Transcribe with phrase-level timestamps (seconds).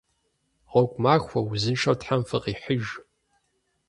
[0.71, 1.39] Гъуэгу махуэ!
[1.41, 2.85] Узыншэу Тхьэм фыкъихьыж.